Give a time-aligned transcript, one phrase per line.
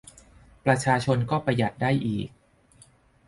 [0.65, 2.27] ประชาชนก็ประหยัดได้อีก